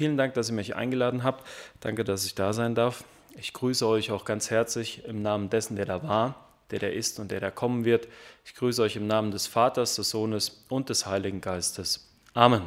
[0.00, 1.46] vielen Dank, dass ihr mich eingeladen habt.
[1.80, 3.04] Danke, dass ich da sein darf.
[3.38, 7.20] Ich grüße euch auch ganz herzlich im Namen dessen, der da war, der da ist
[7.20, 8.08] und der da kommen wird.
[8.46, 12.10] Ich grüße euch im Namen des Vaters, des Sohnes und des Heiligen Geistes.
[12.32, 12.62] Amen.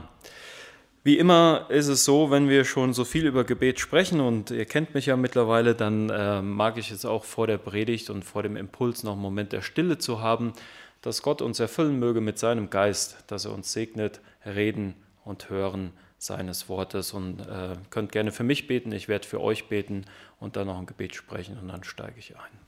[1.04, 4.66] Wie immer ist es so, wenn wir schon so viel über Gebet sprechen und ihr
[4.66, 8.44] kennt mich ja mittlerweile, dann äh, mag ich es auch vor der Predigt und vor
[8.44, 10.54] dem Impuls noch einen Moment der Stille zu haben,
[11.02, 14.94] dass Gott uns erfüllen möge mit seinem Geist, dass er uns segnet, reden
[15.26, 15.94] und hören
[16.26, 20.06] seines Wortes und äh, könnt gerne für mich beten, ich werde für euch beten
[20.40, 22.64] und dann noch ein Gebet sprechen und dann steige ich ein.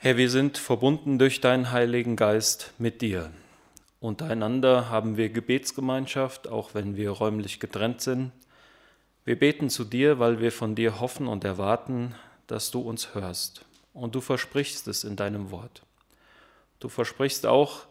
[0.00, 3.30] Herr, wir sind verbunden durch deinen Heiligen Geist mit dir.
[4.00, 8.32] Untereinander haben wir Gebetsgemeinschaft, auch wenn wir räumlich getrennt sind.
[9.24, 12.14] Wir beten zu dir, weil wir von dir hoffen und erwarten,
[12.46, 13.64] dass du uns hörst.
[13.92, 15.82] Und du versprichst es in deinem Wort.
[16.78, 17.86] Du versprichst auch,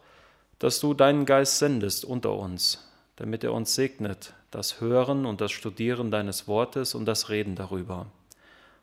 [0.58, 5.52] dass du deinen Geist sendest unter uns, damit er uns segnet, das Hören und das
[5.52, 8.06] Studieren deines Wortes und das Reden darüber.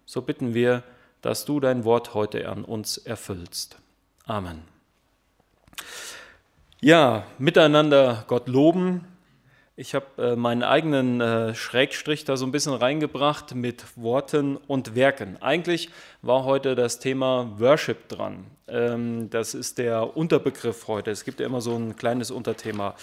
[0.05, 0.83] So bitten wir,
[1.21, 3.77] dass du dein Wort heute an uns erfüllst.
[4.25, 4.61] Amen.
[6.81, 9.07] Ja, miteinander Gott loben.
[9.77, 14.93] Ich habe äh, meinen eigenen äh, Schrägstrich da so ein bisschen reingebracht mit Worten und
[14.93, 15.41] Werken.
[15.41, 15.89] Eigentlich
[16.25, 18.45] war heute das Thema Worship dran.
[18.67, 21.11] Ähm, das ist der Unterbegriff heute.
[21.11, 22.95] Es gibt ja immer so ein kleines Unterthema.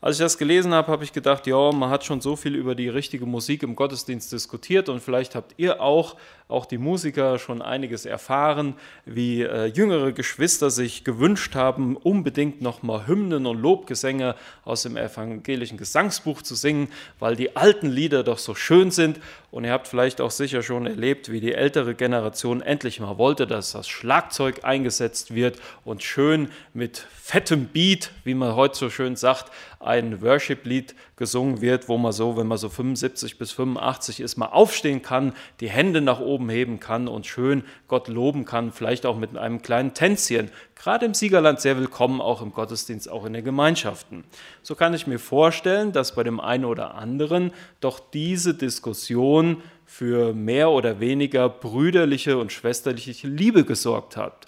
[0.00, 2.76] Als ich das gelesen habe, habe ich gedacht, ja, man hat schon so viel über
[2.76, 6.14] die richtige Musik im Gottesdienst diskutiert und vielleicht habt ihr auch,
[6.46, 8.74] auch die Musiker, schon einiges erfahren,
[9.06, 15.78] wie äh, jüngere Geschwister sich gewünscht haben, unbedingt nochmal Hymnen und Lobgesänge aus dem evangelischen
[15.78, 19.18] Gesangsbuch zu singen, weil die alten Lieder doch so schön sind.
[19.50, 23.46] Und ihr habt vielleicht auch sicher schon erlebt, wie die ältere Generation endlich mal wollte,
[23.46, 29.16] dass das Schlagzeug eingesetzt wird und schön mit fettem Beat, wie man heute so schön
[29.16, 29.50] sagt,
[29.80, 34.46] ein Worship-Lied gesungen wird, wo man so, wenn man so 75 bis 85 ist, mal
[34.46, 39.16] aufstehen kann, die Hände nach oben heben kann und schön Gott loben kann, vielleicht auch
[39.16, 40.50] mit einem kleinen Tänzchen.
[40.74, 44.24] Gerade im Siegerland sehr willkommen, auch im Gottesdienst, auch in den Gemeinschaften.
[44.62, 49.37] So kann ich mir vorstellen, dass bei dem einen oder anderen doch diese Diskussion
[49.84, 54.46] für mehr oder weniger brüderliche und schwesterliche Liebe gesorgt hat.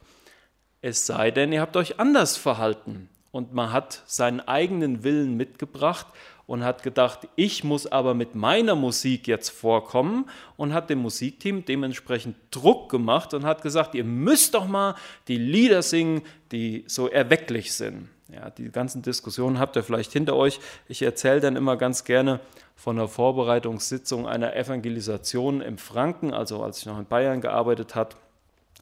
[0.83, 6.07] Es sei denn, ihr habt euch anders verhalten und man hat seinen eigenen Willen mitgebracht
[6.47, 11.65] und hat gedacht, ich muss aber mit meiner Musik jetzt vorkommen und hat dem Musikteam
[11.65, 14.97] dementsprechend Druck gemacht und hat gesagt, ihr müsst doch mal
[15.29, 18.09] die Lieder singen, die so erwecklich sind.
[18.33, 20.61] Ja, die ganzen Diskussionen habt ihr vielleicht hinter euch.
[20.89, 22.41] Ich erzähle dann immer ganz gerne
[22.81, 28.17] von der Vorbereitungssitzung einer Evangelisation im Franken, also als ich noch in Bayern gearbeitet habe.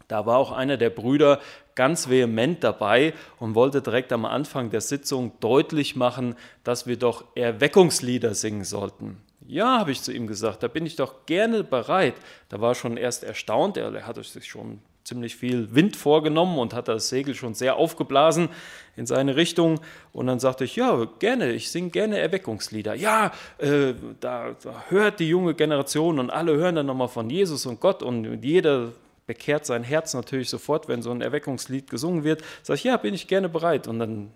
[0.06, 1.41] Da war auch einer der Brüder
[1.75, 7.25] ganz vehement dabei und wollte direkt am Anfang der Sitzung deutlich machen, dass wir doch
[7.34, 9.20] Erweckungslieder singen sollten.
[9.48, 12.15] Ja, habe ich zu ihm gesagt, da bin ich doch gerne bereit.
[12.50, 14.78] Da war schon erst erstaunt, er hatte sich schon
[15.09, 18.51] ziemlich viel Wind vorgenommen und hat das Segel schon sehr aufgeblasen
[18.95, 19.81] in seine Richtung.
[20.13, 22.95] Und dann sagte ich, ja, gerne, ich singe gerne Erweckungslieder.
[22.95, 27.65] Ja, äh, da, da, hört die junge Generation und alle hören dann nochmal von Jesus
[27.67, 28.93] und Gott und jeder
[29.27, 32.43] bekehrt sein Herz natürlich sofort, wenn so ein Erweckungslied gesungen wird.
[32.63, 33.89] Sag ich, ja, bin ich gerne bereit.
[33.89, 34.31] Und dann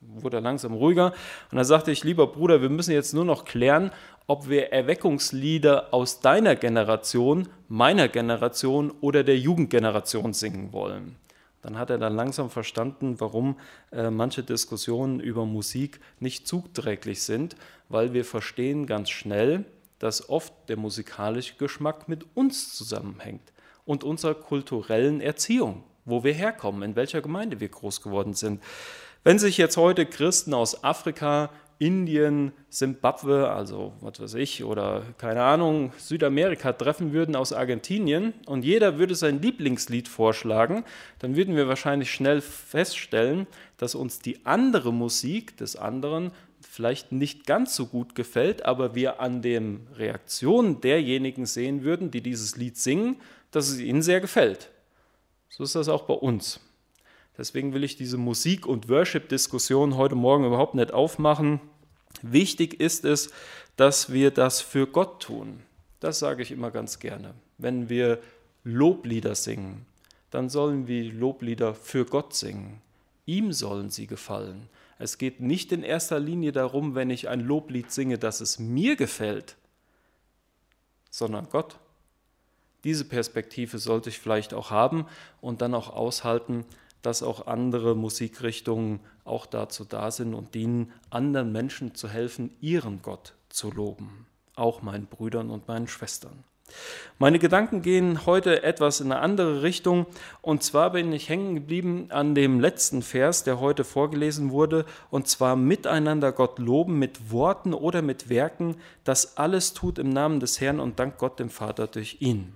[0.00, 1.12] wurde er langsam ruhiger.
[1.50, 3.92] Und dann sagte ich, lieber Bruder, wir müssen jetzt nur noch klären,
[4.26, 11.16] ob wir Erweckungslieder aus deiner Generation, meiner Generation oder der Jugendgeneration singen wollen.
[11.62, 13.56] Dann hat er dann langsam verstanden, warum
[13.92, 17.54] äh, manche Diskussionen über Musik nicht zuträglich sind,
[17.88, 19.64] weil wir verstehen ganz schnell,
[19.98, 23.52] dass oft der musikalische Geschmack mit uns zusammenhängt
[23.84, 28.62] und unserer kulturellen Erziehung, wo wir herkommen, in welcher Gemeinde wir groß geworden sind.
[29.22, 35.42] Wenn sich jetzt heute Christen aus Afrika, Indien, Simbabwe, also was weiß ich, oder keine
[35.42, 40.84] Ahnung, Südamerika treffen würden aus Argentinien und jeder würde sein Lieblingslied vorschlagen,
[41.18, 43.46] dann würden wir wahrscheinlich schnell feststellen,
[43.76, 46.32] dass uns die andere Musik des anderen
[46.62, 52.22] vielleicht nicht ganz so gut gefällt, aber wir an den Reaktionen derjenigen sehen würden, die
[52.22, 53.16] dieses Lied singen,
[53.50, 54.70] dass es ihnen sehr gefällt.
[55.50, 56.60] So ist das auch bei uns.
[57.40, 61.58] Deswegen will ich diese Musik- und Worship-Diskussion heute Morgen überhaupt nicht aufmachen.
[62.20, 63.30] Wichtig ist es,
[63.76, 65.62] dass wir das für Gott tun.
[66.00, 67.32] Das sage ich immer ganz gerne.
[67.56, 68.18] Wenn wir
[68.62, 69.86] Loblieder singen,
[70.30, 72.82] dann sollen wir Loblieder für Gott singen.
[73.24, 74.68] Ihm sollen sie gefallen.
[74.98, 78.96] Es geht nicht in erster Linie darum, wenn ich ein Loblied singe, dass es mir
[78.96, 79.56] gefällt,
[81.08, 81.78] sondern Gott.
[82.84, 85.06] Diese Perspektive sollte ich vielleicht auch haben
[85.40, 86.66] und dann auch aushalten,
[87.02, 93.02] dass auch andere Musikrichtungen auch dazu da sind und dienen, anderen Menschen zu helfen, ihren
[93.02, 96.44] Gott zu loben, auch meinen Brüdern und meinen Schwestern.
[97.18, 100.06] Meine Gedanken gehen heute etwas in eine andere Richtung.
[100.40, 104.86] Und zwar bin ich hängen geblieben an dem letzten Vers, der heute vorgelesen wurde.
[105.10, 110.40] Und zwar miteinander Gott loben mit Worten oder mit Werken, das alles tut im Namen
[110.40, 112.54] des Herrn und dank Gott dem Vater durch ihn.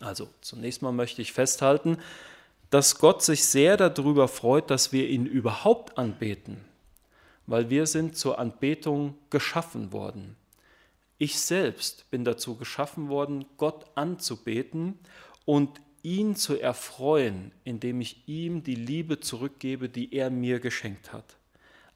[0.00, 1.98] Also zunächst mal möchte ich festhalten,
[2.70, 6.64] dass Gott sich sehr darüber freut, dass wir ihn überhaupt anbeten,
[7.46, 10.36] weil wir sind zur Anbetung geschaffen worden.
[11.16, 14.98] Ich selbst bin dazu geschaffen worden, Gott anzubeten
[15.44, 21.36] und ihn zu erfreuen, indem ich ihm die Liebe zurückgebe, die er mir geschenkt hat.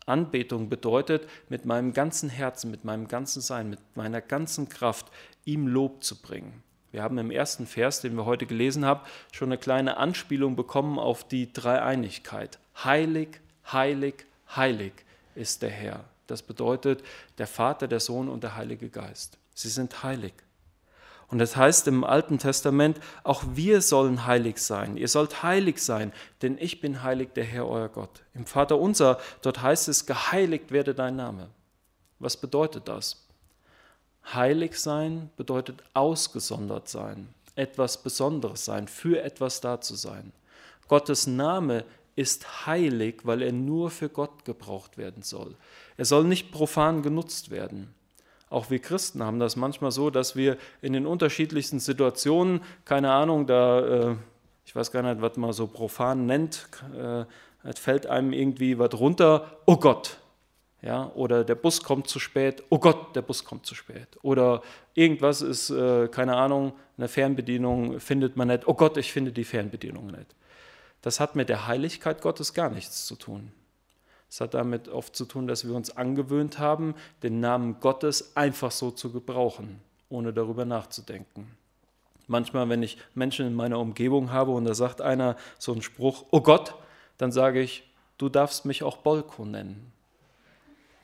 [0.07, 5.07] Anbetung bedeutet, mit meinem ganzen Herzen, mit meinem ganzen Sein, mit meiner ganzen Kraft
[5.45, 6.65] ihm Lob zu bringen.
[6.93, 9.01] Wir haben im ersten Vers, den wir heute gelesen haben,
[9.33, 12.59] schon eine kleine Anspielung bekommen auf die Dreieinigkeit.
[12.85, 13.41] Heilig,
[13.73, 14.93] heilig, heilig
[15.35, 16.05] ist der Herr.
[16.27, 17.03] Das bedeutet
[17.39, 19.39] der Vater, der Sohn und der Heilige Geist.
[19.55, 20.35] Sie sind heilig.
[21.29, 24.99] Und das heißt im Alten Testament, auch wir sollen heilig sein.
[24.99, 26.13] Ihr sollt heilig sein,
[26.43, 28.23] denn ich bin heilig, der Herr, euer Gott.
[28.35, 31.49] Im Vater unser, dort heißt es, geheiligt werde dein Name.
[32.19, 33.27] Was bedeutet das?
[34.33, 40.33] Heilig sein bedeutet ausgesondert sein, etwas Besonderes sein, für etwas da zu sein.
[40.89, 41.85] Gottes Name
[42.15, 45.55] ist heilig, weil er nur für Gott gebraucht werden soll.
[45.97, 47.95] Er soll nicht profan genutzt werden.
[48.51, 53.47] Auch wir Christen haben das manchmal so, dass wir in den unterschiedlichsten Situationen, keine Ahnung,
[53.47, 54.17] da, äh,
[54.67, 57.25] ich weiß gar nicht, was man so profan nennt, äh,
[57.65, 60.19] es fällt einem irgendwie was runter, oh Gott,
[60.83, 64.09] ja, oder der Bus kommt zu spät, oh Gott, der Bus kommt zu spät.
[64.23, 64.63] Oder
[64.95, 69.45] irgendwas ist, äh, keine Ahnung, eine Fernbedienung findet man nicht, oh Gott, ich finde die
[69.45, 70.35] Fernbedienung nicht.
[71.01, 73.53] Das hat mit der Heiligkeit Gottes gar nichts zu tun.
[74.29, 78.73] Es hat damit oft zu tun, dass wir uns angewöhnt haben, den Namen Gottes einfach
[78.73, 81.47] so zu gebrauchen, ohne darüber nachzudenken.
[82.27, 86.25] Manchmal, wenn ich Menschen in meiner Umgebung habe und da sagt einer so einen Spruch,
[86.31, 86.75] oh Gott,
[87.19, 87.89] dann sage ich,
[88.19, 89.93] du darfst mich auch Bolko nennen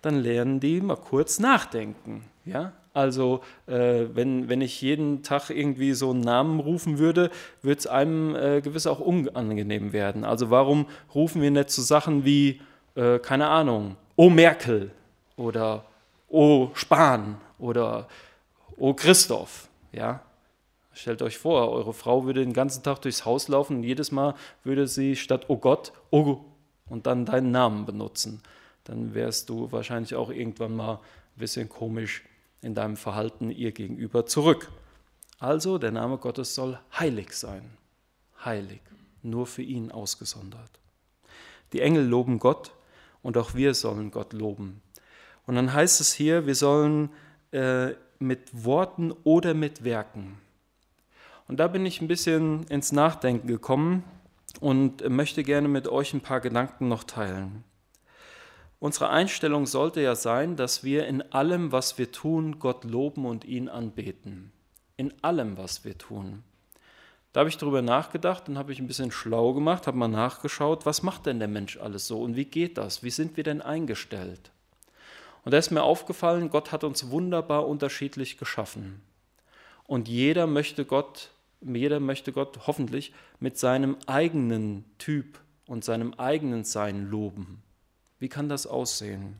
[0.08, 2.24] dann lernen die mal kurz nachdenken.
[2.46, 2.72] Ja?
[2.94, 7.86] Also äh, wenn, wenn ich jeden Tag irgendwie so einen Namen rufen würde, würde es
[7.86, 10.24] einem äh, gewiss auch unangenehm werden.
[10.24, 12.62] Also warum rufen wir nicht so Sachen wie,
[12.94, 14.90] äh, keine Ahnung, O Merkel
[15.36, 15.84] oder
[16.28, 18.08] O Spahn oder
[18.78, 19.68] O Christoph.
[19.92, 20.22] Ja?
[20.92, 24.34] Stellt euch vor, eure Frau würde den ganzen Tag durchs Haus laufen und jedes Mal
[24.64, 26.38] würde sie statt O Gott, O
[26.88, 28.42] und dann deinen Namen benutzen
[28.88, 32.24] dann wärst du wahrscheinlich auch irgendwann mal ein bisschen komisch
[32.62, 34.70] in deinem Verhalten ihr gegenüber zurück.
[35.38, 37.62] Also der Name Gottes soll heilig sein.
[38.44, 38.80] Heilig,
[39.22, 40.70] nur für ihn ausgesondert.
[41.72, 42.72] Die Engel loben Gott
[43.22, 44.80] und auch wir sollen Gott loben.
[45.46, 47.10] Und dann heißt es hier, wir sollen
[47.52, 50.38] äh, mit Worten oder mit Werken.
[51.46, 54.02] Und da bin ich ein bisschen ins Nachdenken gekommen
[54.60, 57.64] und möchte gerne mit euch ein paar Gedanken noch teilen.
[58.80, 63.44] Unsere Einstellung sollte ja sein, dass wir in allem, was wir tun, Gott loben und
[63.44, 64.52] ihn anbeten.
[64.96, 66.44] In allem, was wir tun.
[67.32, 70.86] Da habe ich darüber nachgedacht und habe ich ein bisschen schlau gemacht, habe mal nachgeschaut,
[70.86, 73.02] was macht denn der Mensch alles so und wie geht das?
[73.02, 74.50] Wie sind wir denn eingestellt?
[75.44, 79.02] Und da ist mir aufgefallen, Gott hat uns wunderbar unterschiedlich geschaffen.
[79.86, 81.30] Und jeder möchte Gott,
[81.60, 87.62] jeder möchte Gott hoffentlich mit seinem eigenen Typ und seinem eigenen Sein loben.
[88.18, 89.38] Wie kann das aussehen?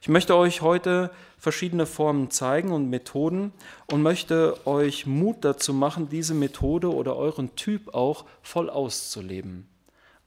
[0.00, 3.52] Ich möchte euch heute verschiedene Formen zeigen und Methoden
[3.90, 9.66] und möchte euch Mut dazu machen, diese Methode oder euren Typ auch voll auszuleben.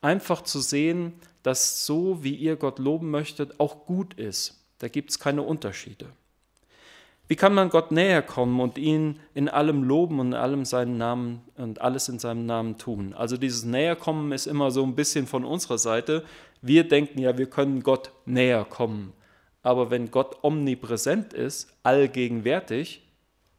[0.01, 1.13] Einfach zu sehen,
[1.43, 4.63] dass so, wie ihr Gott loben möchtet, auch gut ist.
[4.79, 6.07] Da gibt es keine Unterschiede.
[7.29, 11.41] Wie kann man Gott näher kommen und ihn in allem loben und allem seinen Namen
[11.57, 13.13] und alles in seinem Namen tun?
[13.13, 16.23] Also dieses Näherkommen ist immer so ein bisschen von unserer Seite.
[16.61, 19.11] Wir denken ja, wir können Gott näher kommen.
[19.61, 23.05] Aber wenn Gott omnipräsent ist, allgegenwärtig,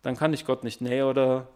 [0.01, 1.49] dann kann ich Gott nicht näher oder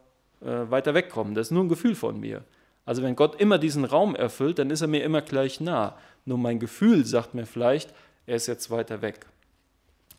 [0.42, 1.34] äh, weiter wegkommen.
[1.34, 2.44] Das ist nur ein Gefühl von mir.
[2.84, 5.96] Also wenn Gott immer diesen Raum erfüllt, dann ist er mir immer gleich nah.
[6.26, 7.94] Nur mein Gefühl sagt mir vielleicht,
[8.26, 9.26] er ist jetzt weiter weg.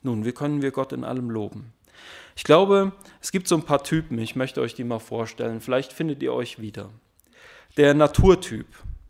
[0.01, 1.71] Nun, wie können wir Gott in allem loben?
[2.35, 5.61] Ich glaube, es gibt so ein paar Typen, ich möchte euch die mal vorstellen.
[5.61, 6.89] Vielleicht findet ihr euch wieder.
[7.77, 8.67] Der Naturtyp,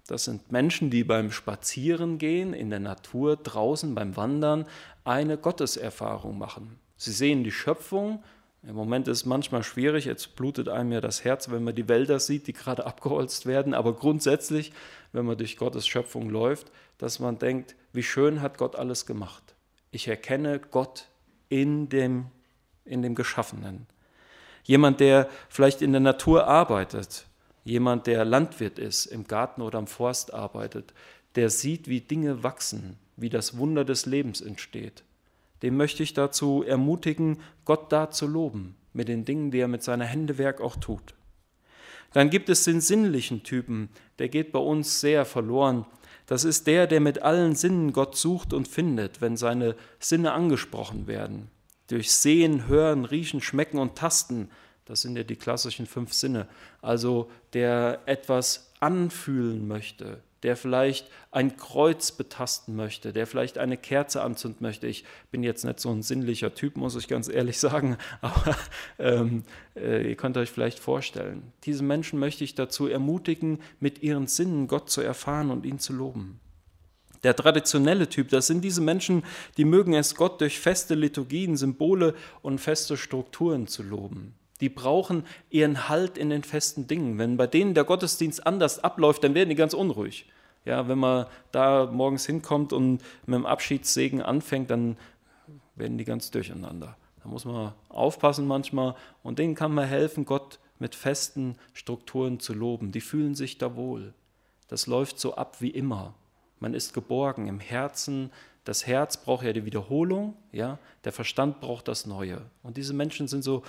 [0.07, 4.65] das sind Menschen, die beim Spazierengehen in der Natur draußen beim Wandern
[5.03, 6.79] eine Gotteserfahrung machen.
[6.97, 8.23] Sie sehen die Schöpfung,
[8.65, 11.89] Im Moment ist es manchmal schwierig, jetzt blutet einem ja das Herz, wenn man die
[11.89, 14.71] Wälder sieht, die gerade abgeholzt werden, aber grundsätzlich,
[15.11, 19.55] wenn man durch Gottes Schöpfung läuft, dass man denkt, wie schön hat Gott alles gemacht.
[19.91, 21.09] Ich erkenne Gott
[21.49, 22.27] in dem,
[22.85, 23.87] in dem Geschaffenen.
[24.63, 27.25] Jemand, der vielleicht in der Natur arbeitet,
[27.63, 30.93] jemand, der Landwirt ist, im Garten oder am Forst arbeitet,
[31.35, 35.03] der sieht, wie Dinge wachsen, wie das Wunder des Lebens entsteht.
[35.61, 39.83] Dem möchte ich dazu ermutigen, Gott da zu loben, mit den Dingen, die er mit
[39.83, 41.13] seiner Händewerk auch tut.
[42.11, 45.85] Dann gibt es den sinnlichen Typen, der geht bei uns sehr verloren.
[46.27, 51.07] Das ist der, der mit allen Sinnen Gott sucht und findet, wenn seine Sinne angesprochen
[51.07, 51.49] werden.
[51.93, 54.49] Durch Sehen, Hören, Riechen, Schmecken und Tasten,
[54.85, 56.47] das sind ja die klassischen fünf Sinne.
[56.81, 64.23] Also der etwas anfühlen möchte, der vielleicht ein Kreuz betasten möchte, der vielleicht eine Kerze
[64.23, 64.87] anzünden möchte.
[64.87, 68.57] Ich bin jetzt nicht so ein sinnlicher Typ, muss ich ganz ehrlich sagen, aber
[68.97, 69.43] ähm,
[69.75, 71.53] äh, ihr könnt euch vielleicht vorstellen.
[71.65, 75.93] Diese Menschen möchte ich dazu ermutigen, mit ihren Sinnen Gott zu erfahren und ihn zu
[75.93, 76.39] loben.
[77.23, 79.23] Der traditionelle Typ, das sind diese Menschen,
[79.57, 84.35] die mögen es Gott durch feste Liturgien, Symbole und feste Strukturen zu loben.
[84.59, 87.17] Die brauchen ihren Halt in den festen Dingen.
[87.17, 90.25] Wenn bei denen der Gottesdienst anders abläuft, dann werden die ganz unruhig.
[90.65, 94.97] Ja, wenn man da morgens hinkommt und mit dem Abschiedssegen anfängt, dann
[95.75, 96.95] werden die ganz durcheinander.
[97.21, 102.53] Da muss man aufpassen manchmal und denen kann man helfen, Gott mit festen Strukturen zu
[102.53, 102.91] loben.
[102.91, 104.13] Die fühlen sich da wohl.
[104.67, 106.13] Das läuft so ab wie immer.
[106.63, 108.31] Man ist geborgen im Herzen.
[108.63, 110.79] Das Herz braucht ja die Wiederholung, ja.
[111.03, 112.41] Der Verstand braucht das Neue.
[112.63, 113.63] Und diese Menschen sind so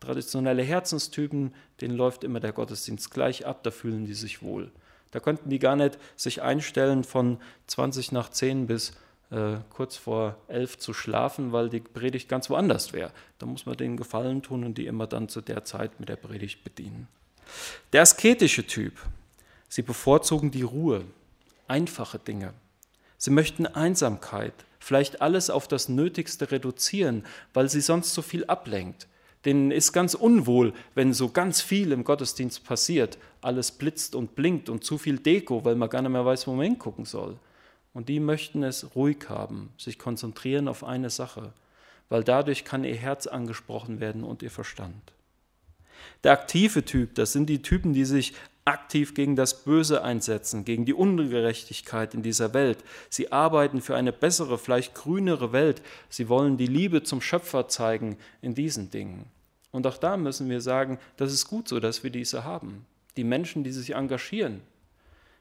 [0.00, 4.72] traditionelle Herzenstypen, denen läuft immer der Gottesdienst gleich ab, da fühlen die sich wohl.
[5.10, 7.36] Da könnten die gar nicht sich einstellen, von
[7.66, 8.92] 20 nach 10 bis
[9.30, 13.12] äh, kurz vor 11 zu schlafen, weil die Predigt ganz woanders wäre.
[13.38, 16.16] Da muss man denen Gefallen tun und die immer dann zu der Zeit mit der
[16.16, 17.08] Predigt bedienen.
[17.92, 18.94] Der asketische Typ.
[19.68, 21.04] Sie bevorzugen die Ruhe,
[21.68, 22.54] einfache Dinge.
[23.16, 29.08] Sie möchten Einsamkeit, vielleicht alles auf das Nötigste reduzieren, weil sie sonst so viel ablenkt
[29.44, 33.18] denen ist ganz unwohl, wenn so ganz viel im Gottesdienst passiert.
[33.40, 36.52] Alles blitzt und blinkt und zu viel Deko, weil man gar nicht mehr weiß, wo
[36.52, 37.38] man hingucken soll.
[37.94, 41.52] Und die möchten es ruhig haben, sich konzentrieren auf eine Sache,
[42.08, 45.12] weil dadurch kann ihr Herz angesprochen werden und ihr Verstand.
[46.24, 48.34] Der aktive Typ, das sind die Typen, die sich
[48.68, 52.78] aktiv gegen das Böse einsetzen, gegen die Ungerechtigkeit in dieser Welt.
[53.08, 55.82] Sie arbeiten für eine bessere, vielleicht grünere Welt.
[56.08, 59.26] Sie wollen die Liebe zum Schöpfer zeigen in diesen Dingen.
[59.70, 62.86] Und auch da müssen wir sagen, das ist gut so, dass wir diese haben.
[63.16, 64.60] Die Menschen, die sich engagieren.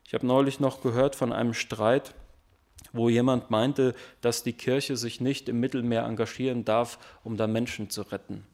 [0.05, 2.15] Ich habe neulich noch gehört von einem Streit,
[2.93, 7.89] wo jemand meinte, dass die Kirche sich nicht im Mittelmeer engagieren darf, um da Menschen
[7.89, 8.45] zu retten.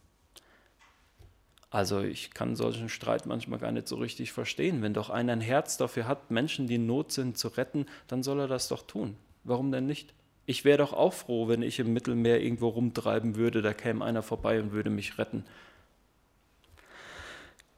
[1.74, 4.84] Also ich kann solchen Streit manchmal gar nicht so richtig verstehen.
[4.84, 8.22] Wenn doch einer ein Herz dafür hat, Menschen, die in Not sind, zu retten, dann
[8.22, 9.16] soll er das doch tun.
[9.44, 10.14] Warum denn nicht?
[10.46, 14.22] Ich wäre doch auch froh, wenn ich im Mittelmeer irgendwo rumtreiben würde, da käme einer
[14.22, 15.46] vorbei und würde mich retten.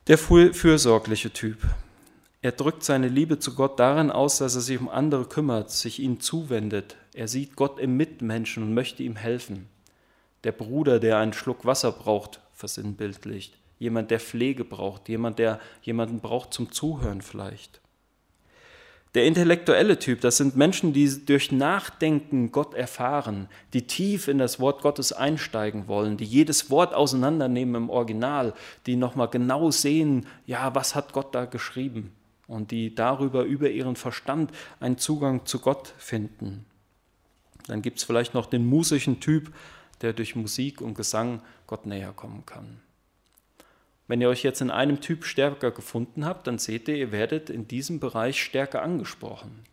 [0.08, 1.60] Der fürsorgliche Typ.
[2.42, 6.02] Er drückt seine Liebe zu Gott darin aus, dass er sich um andere kümmert, sich
[6.02, 6.98] ihnen zuwendet.
[7.14, 9.70] Er sieht Gott im Mitmenschen und möchte ihm helfen.
[10.44, 16.20] Der Bruder, der einen Schluck Wasser braucht, versinnbildlicht jemand, der Pflege braucht, jemand, der jemanden
[16.20, 17.82] braucht zum Zuhören vielleicht.
[19.16, 24.60] Der intellektuelle Typ, das sind Menschen, die durch Nachdenken Gott erfahren, die tief in das
[24.60, 28.54] Wort Gottes einsteigen wollen, die jedes Wort auseinandernehmen im Original,
[28.86, 32.12] die nochmal genau sehen, ja, was hat Gott da geschrieben
[32.48, 34.52] und die darüber über ihren Verstand
[34.82, 36.66] einen Zugang zu Gott finden.
[37.68, 39.54] Dann gibt es vielleicht noch den musischen Typ,
[40.02, 42.82] der durch Musik und Gesang Gott näher kommen kann.
[44.08, 47.50] Wenn ihr euch jetzt in einem Typ stärker gefunden habt, dann seht ihr, ihr werdet
[47.50, 49.64] in diesem Bereich stärker angesprochen.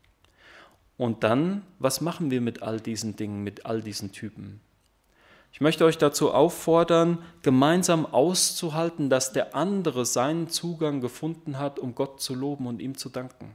[0.96, 4.60] Und dann, was machen wir mit all diesen Dingen, mit all diesen Typen?
[5.52, 11.94] Ich möchte euch dazu auffordern, gemeinsam auszuhalten, dass der andere seinen Zugang gefunden hat, um
[11.94, 13.54] Gott zu loben und ihm zu danken.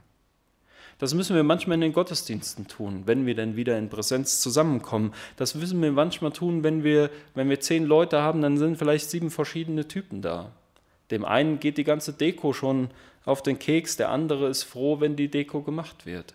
[0.98, 5.12] Das müssen wir manchmal in den Gottesdiensten tun, wenn wir dann wieder in Präsenz zusammenkommen.
[5.36, 9.10] Das müssen wir manchmal tun, wenn wir, wenn wir zehn Leute haben, dann sind vielleicht
[9.10, 10.52] sieben verschiedene Typen da.
[11.10, 12.90] Dem einen geht die ganze Deko schon
[13.24, 16.34] auf den Keks, der andere ist froh, wenn die Deko gemacht wird.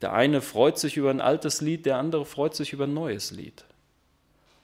[0.00, 3.30] Der eine freut sich über ein altes Lied, der andere freut sich über ein neues
[3.30, 3.64] Lied.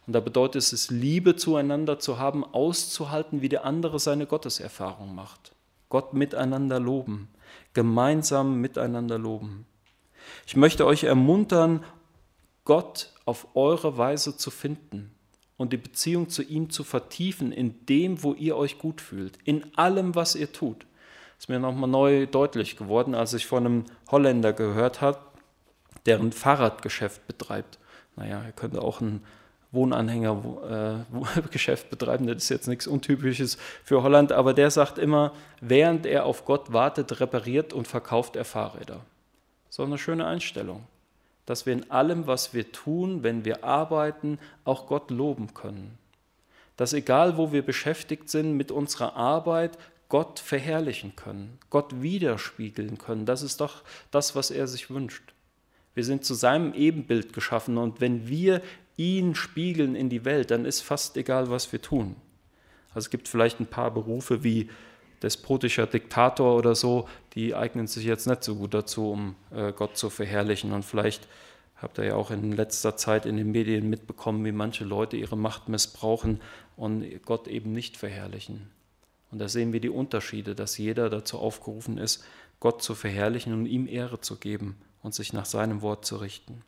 [0.06, 5.52] Und da bedeutet es, Liebe zueinander zu haben, auszuhalten, wie der andere seine Gotteserfahrung macht.
[5.88, 7.28] Gott miteinander loben,
[7.74, 9.66] gemeinsam miteinander loben.
[10.46, 11.84] Ich möchte euch ermuntern,
[12.64, 15.14] Gott auf eure Weise zu finden
[15.60, 19.76] und die Beziehung zu ihm zu vertiefen in dem, wo ihr euch gut fühlt, in
[19.76, 20.86] allem, was ihr tut.
[21.36, 25.18] Das ist mir nochmal neu deutlich geworden, als ich von einem Holländer gehört habe,
[26.06, 27.78] der ein Fahrradgeschäft betreibt.
[28.16, 29.22] Naja, er könnte auch ein
[29.70, 36.06] Wohnanhängergeschäft äh, betreiben, das ist jetzt nichts Untypisches für Holland, aber der sagt immer, während
[36.06, 39.04] er auf Gott wartet, repariert und verkauft er Fahrräder.
[39.68, 40.84] So eine schöne Einstellung,
[41.46, 45.98] dass wir in allem, was wir tun, wenn wir arbeiten, auch Gott loben können.
[46.76, 49.78] Dass egal, wo wir beschäftigt sind mit unserer Arbeit,
[50.08, 53.26] Gott verherrlichen können, Gott widerspiegeln können.
[53.26, 55.32] Das ist doch das, was er sich wünscht.
[55.94, 58.60] Wir sind zu seinem Ebenbild geschaffen und wenn wir
[58.96, 62.16] ihn spiegeln in die Welt, dann ist fast egal, was wir tun.
[62.90, 64.68] Also es gibt vielleicht ein paar Berufe wie
[65.22, 69.96] despotischer Diktator oder so, die eignen sich jetzt nicht so gut dazu, um äh, Gott
[69.96, 70.72] zu verherrlichen.
[70.72, 71.28] Und vielleicht
[71.76, 75.36] habt ihr ja auch in letzter Zeit in den Medien mitbekommen, wie manche Leute ihre
[75.36, 76.40] Macht missbrauchen
[76.76, 78.70] und Gott eben nicht verherrlichen.
[79.30, 82.24] Und da sehen wir die Unterschiede, dass jeder dazu aufgerufen ist,
[82.58, 86.62] Gott zu verherrlichen und ihm Ehre zu geben und sich nach seinem Wort zu richten.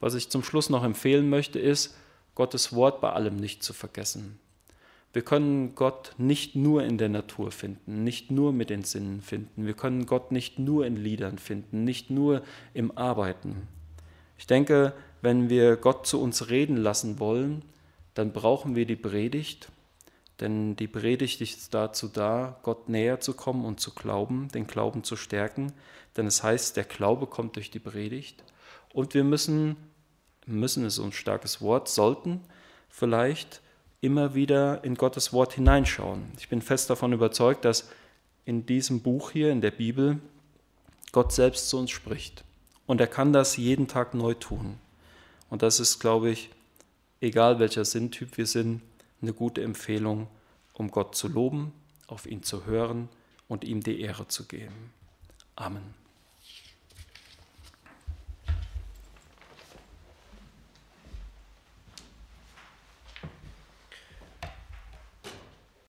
[0.00, 1.94] Was ich zum Schluss noch empfehlen möchte, ist,
[2.34, 4.40] Gottes Wort bei allem nicht zu vergessen.
[5.14, 9.64] Wir können Gott nicht nur in der Natur finden, nicht nur mit den Sinnen finden.
[9.64, 12.42] Wir können Gott nicht nur in Liedern finden, nicht nur
[12.74, 13.68] im Arbeiten.
[14.36, 14.92] Ich denke,
[15.22, 17.62] wenn wir Gott zu uns reden lassen wollen,
[18.14, 19.68] dann brauchen wir die Predigt,
[20.40, 25.04] denn die Predigt ist dazu da, Gott näher zu kommen und zu glauben, den Glauben
[25.04, 25.72] zu stärken.
[26.16, 28.42] Denn es heißt, der Glaube kommt durch die Predigt.
[28.92, 29.76] Und wir müssen,
[30.44, 32.40] müssen ist ein starkes Wort, sollten
[32.88, 33.62] vielleicht
[34.04, 36.24] immer wieder in Gottes Wort hineinschauen.
[36.38, 37.88] Ich bin fest davon überzeugt, dass
[38.44, 40.18] in diesem Buch hier, in der Bibel,
[41.12, 42.44] Gott selbst zu uns spricht.
[42.86, 44.78] Und er kann das jeden Tag neu tun.
[45.48, 46.50] Und das ist, glaube ich,
[47.20, 48.82] egal welcher Sinntyp wir sind,
[49.22, 50.26] eine gute Empfehlung,
[50.74, 51.72] um Gott zu loben,
[52.06, 53.08] auf ihn zu hören
[53.48, 54.92] und ihm die Ehre zu geben.
[55.56, 56.03] Amen.